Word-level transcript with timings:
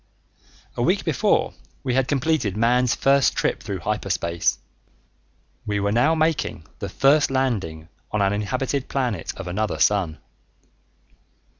A 0.75 0.81
week 0.81 1.05
before 1.05 1.53
we 1.83 1.93
had 1.93 2.07
completed 2.07 2.57
man's 2.57 2.95
first 2.95 3.35
trip 3.35 3.61
through 3.61 3.81
hyperspace. 3.81 4.57
We 5.63 5.79
were 5.79 5.91
now 5.91 6.15
making 6.15 6.65
the 6.79 6.89
first 6.89 7.29
landing 7.29 7.87
on 8.11 8.19
an 8.19 8.33
inhabited 8.33 8.89
planet 8.89 9.31
of 9.37 9.47
another 9.47 9.77
sun. 9.77 10.17